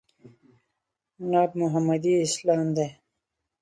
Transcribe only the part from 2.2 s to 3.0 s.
اسلام دی.